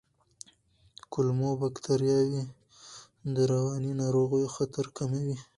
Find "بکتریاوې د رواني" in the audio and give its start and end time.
1.61-3.91